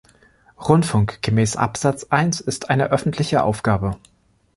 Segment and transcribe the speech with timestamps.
[0.59, 3.97] Rundfunk gemäß Absatz eins ist eine öffentliche Aufgabe.